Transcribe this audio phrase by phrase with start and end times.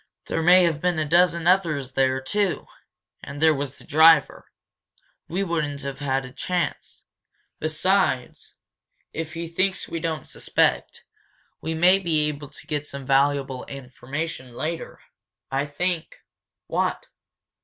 [0.25, 2.65] There may have been a dozen others there, too.
[3.23, 4.51] And there was the driver.
[5.27, 7.03] We wouldn't have had a chance.
[7.59, 8.55] Besides,
[9.13, 11.03] if he thinks we don't suspect,
[11.61, 14.99] we may be able to get some valuable information later.
[15.51, 16.15] I think"
[16.65, 17.05] "What?"